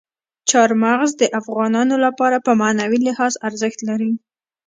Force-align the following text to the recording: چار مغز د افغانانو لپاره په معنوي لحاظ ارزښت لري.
چار 0.49 0.69
مغز 0.83 1.11
د 1.17 1.23
افغانانو 1.39 1.95
لپاره 2.05 2.37
په 2.45 2.51
معنوي 2.61 2.99
لحاظ 3.07 3.33
ارزښت 3.47 3.79
لري. 3.89 4.11